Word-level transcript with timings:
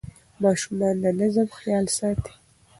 ماشومان 0.43 0.95
د 1.03 1.05
نظم 1.19 1.47
خیال 1.59 1.85
ساتي. 1.97 2.33